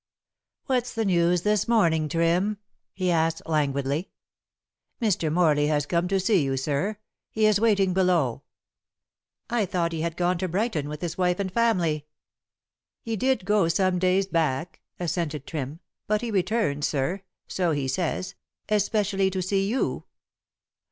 "What's 0.65 0.95
the 0.95 1.05
news 1.05 1.43
this 1.43 1.67
morning, 1.67 2.09
Trim?" 2.09 2.57
he 2.91 3.11
asked 3.11 3.43
languidly. 3.45 4.09
"Mr. 4.99 5.31
Morley 5.31 5.67
has 5.67 5.85
come 5.85 6.07
to 6.07 6.19
see 6.19 6.43
you, 6.43 6.57
sir. 6.57 6.97
He 7.29 7.45
is 7.45 7.59
waiting 7.61 7.93
below." 7.93 8.41
"I 9.47 9.67
thought 9.67 9.91
he 9.91 10.01
had 10.01 10.17
gone 10.17 10.39
to 10.39 10.47
Brighton 10.47 10.89
with 10.89 11.03
his 11.03 11.19
wife 11.19 11.39
and 11.39 11.51
family?" 11.51 12.07
"He 13.03 13.15
did 13.15 13.45
go 13.45 13.67
some 13.67 13.99
days 13.99 14.25
back," 14.25 14.81
assented 14.99 15.45
Trim, 15.45 15.79
"but 16.07 16.21
he 16.21 16.31
returned, 16.31 16.83
sir 16.83 17.21
so 17.47 17.69
he 17.69 17.87
says 17.87 18.33
especially 18.69 19.29
to 19.29 19.41
see 19.43 19.67
you." 19.67 20.05